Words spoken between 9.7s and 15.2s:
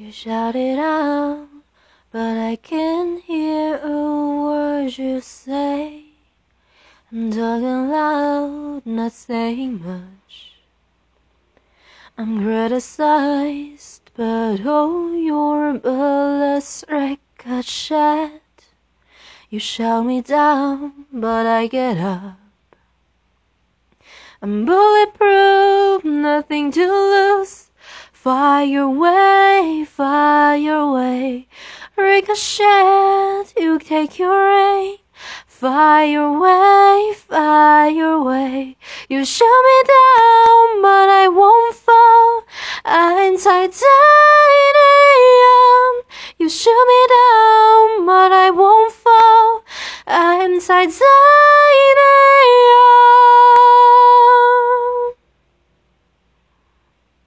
much. I'm criticized, but oh,